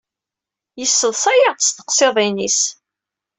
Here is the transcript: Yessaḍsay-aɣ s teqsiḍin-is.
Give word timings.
Yessaḍsay-aɣ 0.79 1.57
s 1.59 1.69
teqsiḍin-is. 1.71 2.59